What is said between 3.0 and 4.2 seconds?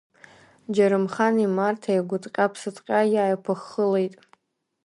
иааиԥыххылеит.